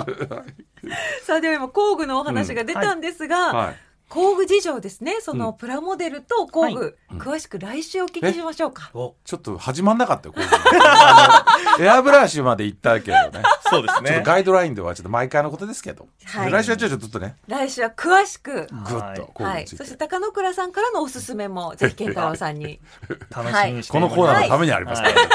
[1.24, 3.76] さあでは今工具のお話が出たんですが、はい。
[4.10, 5.20] 工具事情ですね。
[5.20, 8.90] そのプラモデルと工具、うん詳しく来週お聞きしましょうか。
[8.94, 11.44] おちょっと始まんなかったよ、こういうのあ
[11.78, 13.42] のエアブラシまで行ったけどね。
[13.68, 14.10] そうですね。
[14.10, 18.52] ちょっとガイドラインではちょっと毎回のことですけど、はい来週はちょっとね来週は詳しく。
[18.52, 18.66] ぐっ
[19.16, 19.62] とこうはい。
[19.62, 22.80] について、そして高野倉さんからのおすすめも、ぜひ健太郎さんに。
[23.34, 25.28] 楽しみにしてこのコーナーのためにありますから、はい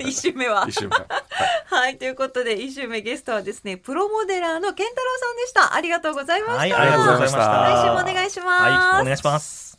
[0.00, 0.66] 一週目は。
[0.66, 1.98] 一週目はい。
[1.98, 5.74] ということで、一週目ゲストはですね、プロモデラーの健太郎さんでした。
[5.74, 6.58] ありがとうございました。
[6.58, 7.38] はい、ありがとうございました。
[7.38, 8.62] 来週もお願いします。
[8.62, 9.70] はい、お願いします。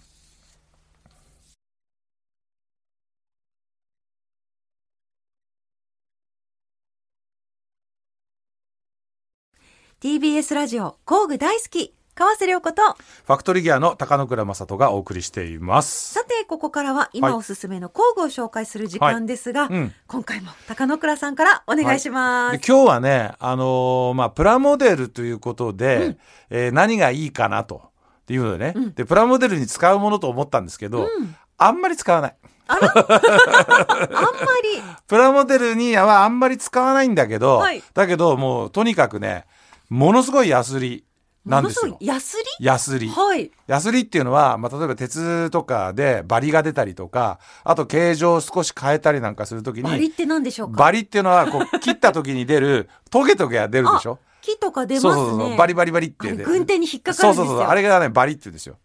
[10.01, 12.81] TBS ラジオ工具大好き川瀬良子と
[13.25, 16.13] ファクトリーギアの高野倉正人がお送りしています。
[16.15, 19.93] さてここからは今おすすめの工具を紹介する時間ですが、うん。
[20.07, 26.17] 今回も高野倉さんからお願いします、で今日はね、あのーまあ、プラモデルということで、
[26.49, 27.90] えー何がいいかなと。
[28.31, 28.93] っていうのでね、うん。
[28.93, 31.35] で、プラモデルに使うものと思ったんですけど、うん。
[31.57, 32.35] あんまり使わない。
[32.67, 34.81] あんまり？
[35.07, 37.83] プラモデルにはあんまり使わないんだけど、はい。
[37.93, 39.45] だけどもうとにかくね、
[39.89, 41.03] ものすごいヤスリ
[41.45, 41.97] なんですよ。
[41.99, 43.11] ヤスヤスリリ。
[43.11, 43.51] はい。
[43.67, 50.77] ヤスリっていうのは、まあ、例えば鉄とかでバリが出たりとか、あと形状を少し変えたりなんかするときに、バリって何でしょうか？
[50.77, 54.19] バリっていうのはこう切った時に出る、トゲトゲが出るでしょ？
[54.41, 55.13] 木とか出ますね。
[55.13, 57.43] そうそうそう、バリバリバリってあれ出軍手に引っかかるんですよ。
[57.43, 58.77] そうそうそう、あれがね、バリって言うんですよ。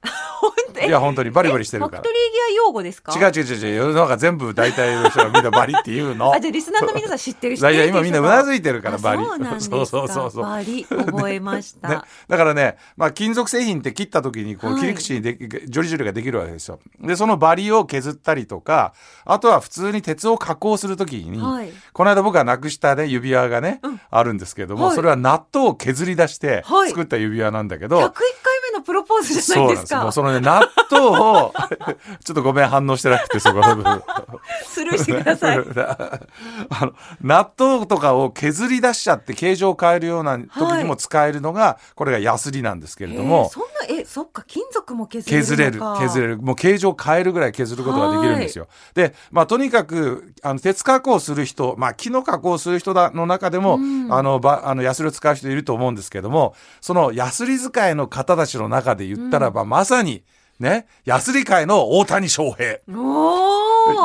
[0.84, 2.02] いや、本当にバリバリしてるから。
[2.02, 2.12] ファクト。
[2.12, 3.12] リーギア用語ですか？
[3.18, 6.32] 違う違う違う違う、世の中全部大体の人がみんなバリって言うの。
[6.34, 9.24] あじゃあリスナーの皆さん知ってるいやいや、人今みんなうなずいてるから、あバリ。
[9.24, 9.76] そうなんですか。
[9.86, 10.42] そうそうそう。
[10.42, 14.76] バリ覚えました、ね、だからね、まあ、金属製品って切った時にこはい。
[14.76, 16.78] う切り口にで、ジョリジョリができるわけですよ。
[17.00, 18.92] でそのバリを削ったりとか
[19.24, 21.72] あとは普通に鉄を加工する時に、はい。
[21.92, 24.00] この間僕がなくした、ね、指輪がね、うん。
[24.10, 24.94] あるんですけども、はい。
[24.96, 26.90] それは納豆を削り出してはい。
[26.90, 28.12] 作った指輪なんだけど、101回
[28.86, 29.74] プロポーズじゃそないでか。
[29.74, 29.86] うなんです。
[29.88, 31.52] すもうそのね納豆を
[32.24, 34.02] ちょっとごめん反応してなくてそこの部分。
[34.64, 35.58] スルーしてください。
[36.70, 46.00] あの納豆とかを削り出しちゃって形状を変えるような時にも使えるのが、これがヤスリなんですけれどえもー、そんなえそっか金属も削れるのか。
[46.00, 46.38] 削れる削れる。
[46.38, 48.68] もう形状を変えるぐらい削ることができるんですよ。
[48.94, 54.06] で、まあ、とにかくあの鉄加工する人、まあ、木の加工する人だの中でも、うん。
[54.12, 60.22] あのばあのヤスリを使う人いると思うんですけどもそのヤスリ使いの方たちの中で言ったらば、まさに
[60.58, 62.80] ねヤスリ界の大谷翔平。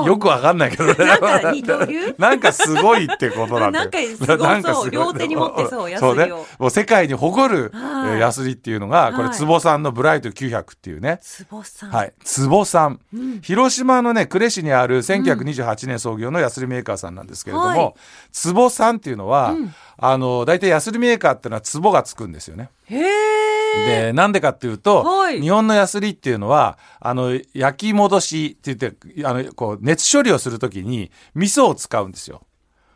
[0.05, 0.93] よくわかんないけどね。
[0.93, 4.37] なんか二刀流なんかすごいってことなんだよ。
[4.37, 6.31] なんかすごそう両手に持ってそうヤスリをそうね。
[6.59, 7.71] もう世界に誇る、
[8.19, 11.19] ヤスリっていうのが、これ、はい坪さんのブライト900っていうね。
[11.21, 12.13] 坪さんはい。
[12.23, 12.99] 坪さん。
[13.13, 17.93] うん広島のね、呉市にある1928年創業のヤスリメーカーさんなんですけれども、はい
[18.31, 22.69] 坪さんっていうのは、うんあの、大体ヤスリメーカーっていうのは壺がつくんですよね。
[22.85, 23.40] へえ
[23.85, 32.41] で、なんでかっていうと、はい日本のヤスリっていうのは、あの、焼き戻しって言って、あの、こう、熱処理をするときに、味噌を使うんですよ。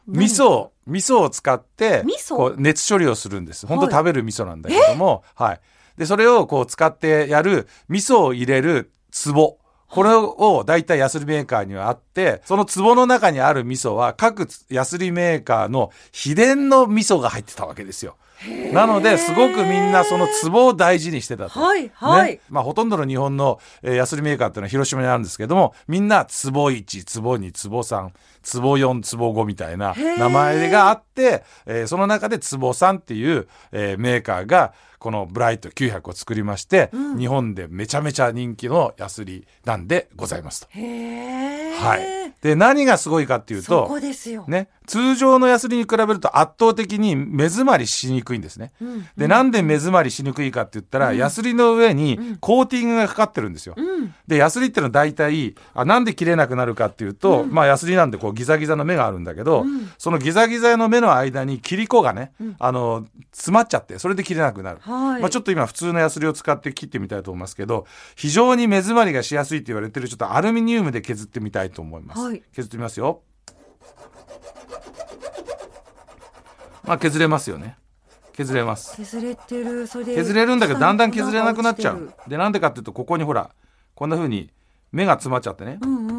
[0.07, 3.65] 味噌を、味噌を使って、こう、熱処理をするんです。
[3.65, 5.61] 本当はい食べる味噌なんだけども、はい。
[5.97, 9.57] で、それをこう、使ってやる、味噌を入れる壺。
[9.87, 18.17] これを大体ヤスリメーカーにはあって、その壺の中にある味噌は各ヤスリメーカーの秘伝の味噌が入ってたわけですよ。
[18.73, 21.59] なので、すごくみんなその壺を大事にしてたと。
[21.59, 22.31] はいはい。
[22.33, 22.39] ね。
[22.49, 28.09] まあ、ほとんどの日本の、えーヤスリメーカーっていうのは広島にあるんですけども、みんな、壺1、壺2、壺3、
[28.53, 34.73] 壺4、壺5みたいな名前があって、えーその中で壺3っていう、えーメーカーが、
[35.05, 37.17] このブライト900を作りまして、うん。
[37.19, 40.67] 日本でめちゃめちゃ人気のヤスリなんでございますと。
[40.71, 42.33] はい。
[42.41, 48.71] で、何がすごいかっていうそと、こですよ、ね、通常のヤスリに比べると圧倒的に目詰まりしにくいんですね。
[48.81, 49.07] うん。
[49.17, 51.17] で、なんで目詰まりしにくいかって言ったら、うん。
[51.17, 52.37] ヤスリの上にうん。
[52.37, 53.73] コーティングがかかってるんですよ。
[53.77, 54.13] うん。
[54.27, 57.51] で、ヤスリってのは大体、あ、なんで切れなくなるかっていうと、うん。
[57.51, 64.79] まあヤスリなんでこうギザギザの目があるんだけど、うんそのギザギザの目の間に切り子がね、うんあの、詰まっちゃって、それで切れなくなる。
[64.81, 72.21] はい、まあちょっと今普通のヤスリを使って切ってみたいと思いますけど、非常に目詰まりがしやすいって言われてるちょっとアルミニウムで削ってみたいと思います。
[72.21, 73.21] はい削ってみますよ。
[76.83, 77.77] まあ削れますよね。
[78.33, 78.95] 削れます。
[78.97, 82.13] 削れてるそれで削れるんだけどだんだん削れなくなっちゃう。
[82.27, 83.49] でなんでかっていうとここにほら
[83.95, 84.51] こんな風に
[84.91, 86.14] 目が詰まっちゃってねうんうん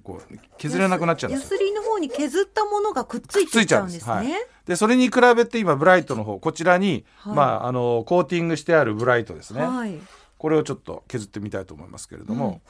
[0.00, 1.54] こう削れなくなっちゃうんですよ。
[1.54, 4.14] ヤスリの方に削ったものがくっついてちゃうんですね。
[4.14, 4.32] くっつい
[4.66, 9.62] でそれに比べて今ブライトの方こちらに、はいまああのコーティングしてあるブライトですね。
[9.62, 9.98] はい。
[10.36, 12.60] これをちょっと削ってみたいと思いますけれども、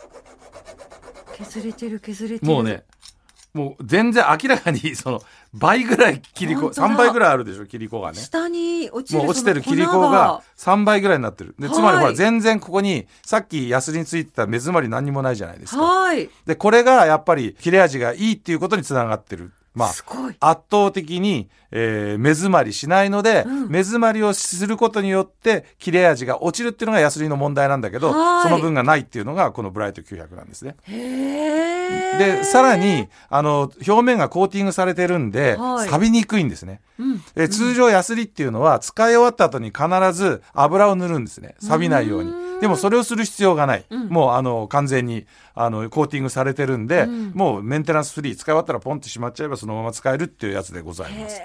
[1.34, 2.52] 削れてる削れてる。
[2.52, 2.84] もうね
[3.54, 5.22] もう全然明らかにその
[5.54, 8.18] 倍ぐらい切り子本当だ3倍ぐらいあるでしょ切り子がね。
[8.18, 11.54] 下に落ちるもう落ちてる切り子が3倍ぐらいになってる。
[11.58, 15.82] でつまりほはいら全然ここにさっきヤスリについてた目詰まり何にもないじゃないですか。
[15.82, 16.28] はい。
[16.46, 19.52] で、これがやっぱり切れ味がいいっていうことにつながってる。
[19.74, 19.88] まあ。
[19.88, 23.68] 圧倒的に、えー目詰まりしないので、うん。
[23.68, 28.42] 目詰まりをすることによって切れ味が落ちるっていうのがヤスリの問題なんだけどはい。
[28.42, 30.76] その分がないっていうのがこのブライト900なんですね。
[32.18, 35.88] でさらに、あの表面がコーティングされてるんで、はい。
[35.88, 36.80] 錆びにくいんですね。
[36.98, 37.22] うん。
[37.36, 41.54] えー通常ヤスリっていうのは使い終わった後に必ず油を塗るんですね。
[41.60, 42.30] 錆びないように。
[42.30, 44.08] うんでもそれをする必要がない、うん。
[44.08, 47.32] もうあの完全にあのコーティングされてるんで、うん。
[47.34, 51.40] もうメンテナンスフリー使い終わったらポンってしまっちゃえばそのまま使えるっていうやつでございます。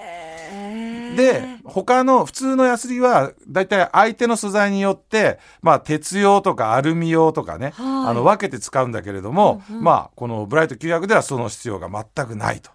[1.16, 8.12] で他の普通のヤスリはだいたい相手の素材によって、まあ、鉄用とかアルミ用とかね、はい。
[8.12, 9.84] あの分けて使うんだけれども、うんうん。
[9.84, 12.72] まあこのブライト900ではその必要が全くないと。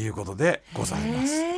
[0.00, 1.55] いうことでございます。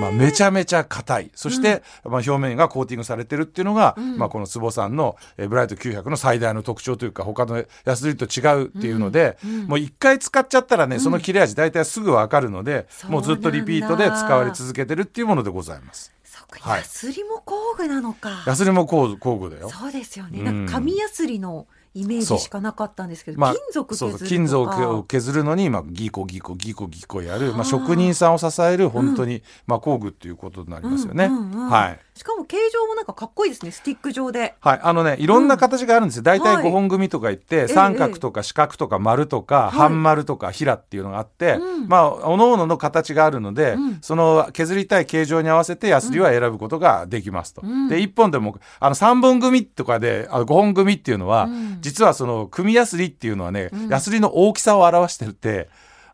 [0.00, 16.12] まあ、めちゃめちゃ硬いそして、まあ、表面がコーティングされてるっていうのが、うんまあ、この坪さんのえーブライト900の最大の特徴というか他のヤスリと違うっていうので、もう一回使っちゃったらねその切れ味大体すぐ分かるので、もうずっとリピートで使われ続けてるっていうものでございます。
[16.60, 18.44] はいヤスリも工具なのか。
[18.46, 19.68] ヤスリも工具工具だよ。
[19.68, 20.40] そうですよね。
[20.40, 31.26] うんなんか紙ヤスリのイメージしかなかったんですけど、まあ金属削金属を削るのに、まあ、ギコギコギコギコやる、まあ、職人さんを支える本当に、まあ、工具っていうことになりますよね。
[31.26, 31.70] うんうんうん。
[31.70, 33.70] はいしかも形状もなんかかっこいいですね。
[33.70, 34.56] スティック状で。
[34.60, 36.24] はい、あのね、いろんな形があるんですよ。
[36.24, 36.64] 大体はい。
[36.64, 39.76] 5本組とか言って、え三角とか四角とか丸とか、い。
[39.76, 41.88] 半丸とか平っていうのがあって、うん。
[41.88, 43.98] まあ、おのおのの形があるので、うん。
[44.00, 47.62] その削りたい形状に合わせてヤスリは選ぶことができますと。
[47.62, 47.88] うん。
[47.88, 51.78] で、1本でも、あの、3本組とかで、あの5本組っていうのは、うん。
[51.80, 53.88] 実はその、組ヤスリっていうのはね、うん。
[53.88, 55.68] ヤスリの大きさを表してて、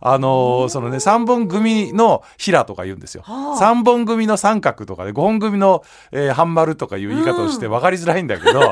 [0.07, 3.23] あのーそのね、3本組の平とか言うんですよ。
[3.25, 3.59] はあ。
[3.59, 8.69] 3本組の三角とかで、5本組の、えー半丸とかいう言い方をして分かりづらいんだけど、 ね、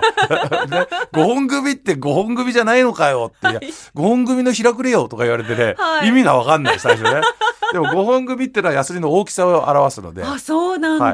[1.12, 3.55] 5本組って5本組じゃないのかよって、い。
[3.55, 6.09] や5本組の開くれよとか言われてね、はい。
[6.09, 7.23] 意味が分かんない、最初ね。
[7.73, 11.07] でも5本組ってのはヤスリの大きさを表すので、あ、そうなんだ。
[11.07, 11.11] は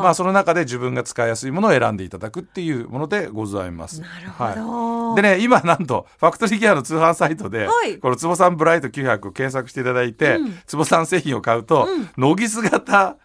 [0.00, 4.00] い、まあその中で自分が使いやすいものを選んでいただくっていうものでございます。
[4.00, 5.14] なるほはいど。
[5.14, 13.16] でね、今なんと、ファクトリーギアの通販サイトで、はいこの坪さんブライト900を検索していただいて、うん坪さん製品を買うと、うんノギス型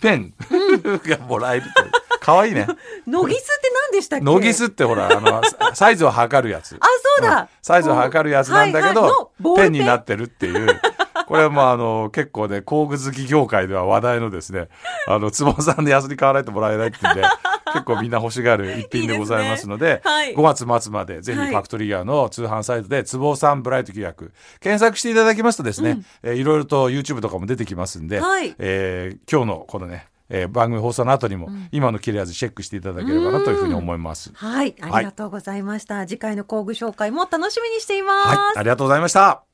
[0.00, 0.34] ペン
[1.06, 1.90] がもらえるという。
[2.20, 2.66] かわいいね。
[3.06, 4.24] ノギスって何でしたっけ？
[4.24, 6.76] ノギスってほら、あの、ササイズを測るやつ。
[6.78, 6.86] あ、
[7.18, 7.40] そうだ。
[7.40, 10.80] うんサイズを測るやつなんだけど、はいはいペンになってるっていう。
[11.28, 14.68] これはもうあの、結構ね、工具好き業界では話題のですね、
[15.06, 17.22] あの、坪さんで安に買わないともらえないっていうんで、
[17.74, 20.12] 結構みんな欲しがる一品でございますので、いいですね。
[20.14, 20.34] はい。
[20.34, 21.54] 5月末までぜひフはい。
[21.54, 28.54] ァクトリーギアの通販サイトで、坪さんブライト900、検索していただきますとですね、えーいろいろと YouTube とかも出てきますんで、はい。
[28.58, 34.30] えー今日のこのね、えー番組放送の後にも、今の切れ味チェックしていただければなというふうに思います。
[34.34, 36.06] はい、ありがとうございました。
[36.06, 38.28] 次回の工具紹介も楽しみにしています。
[38.28, 39.47] はい、ありがとうございました。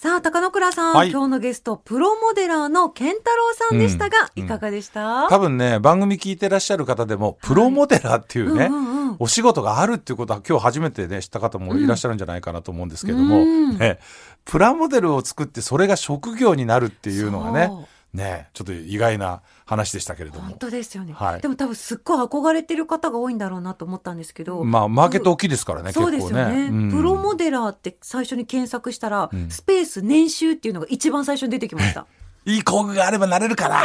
[0.00, 1.10] さあ、高野倉さん、はい。
[1.10, 9.16] 今日のゲスト、プロモデラーの健太郎さんでしたが、うんいかがでした、多分ね、番組聞いてらっしゃる方でも、プロモデラーっていうね、うんうんうん。
[9.18, 13.76] お仕事があるっていうことは今日初めてね、知った方もいらっしゃるんじゃないかなと思うんですけども、うん。
[13.76, 13.98] ね、
[14.44, 20.56] プラモデルを作ってそれが職業になるっていうのがねそ、ね、ちょっと意外な話でしたけれど本も。
[20.58, 24.64] 当ですよね、はいでも多分すっごい憧れてる方が多いんだろうなと思ったんですけど。
[24.64, 26.20] まあ、マーケット大きいですからね、結構ね。
[26.20, 32.06] そうですよね、うんプロモデラーって最初に検索したら、んスペース年収っていうのが一番最初に出てきました。
[32.46, 33.82] いい工具があればなれるから。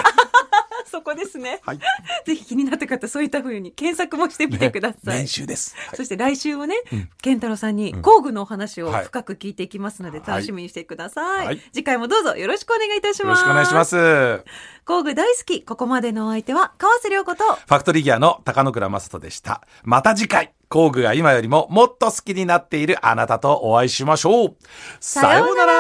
[0.94, 1.60] そこですね。
[1.64, 1.80] はい。
[2.24, 5.20] ぜひ気になった方、そういった風に検索もしてみてください。
[5.20, 5.76] 練習です。
[5.76, 13.42] はいそして来週もね、うん健太郎さんに工具のお話をはい深く聞いていきますので、はい楽しみにしてください、はい次回もどうぞよろしくお願いいたしよろます。
[13.42, 13.86] しくお願いしま。
[13.86, 14.44] す。
[14.86, 15.64] 工具大好き。
[15.64, 19.62] ここまでのお相手は、川瀬良子と、ファクトリーギアの高野倉正人でした。
[19.84, 24.56] また次回、工具が今よりももっと好きになっているあなたとお会いしましょう。
[25.00, 25.74] さようなら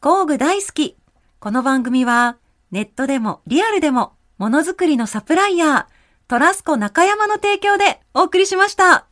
[0.00, 0.96] 工具大好き。
[1.44, 2.38] この番組は、
[2.70, 5.86] ネットでもリアルでも、ものづくりのサプライヤー、
[6.26, 9.04] トラスコ中山の提供でお送りしました。